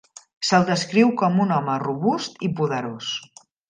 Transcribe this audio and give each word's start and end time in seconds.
Se'l 0.47 0.65
descriu 0.69 1.13
com 1.23 1.39
un 1.45 1.55
home 1.59 1.79
robust 1.87 2.45
i 2.49 2.53
poderós. 2.63 3.17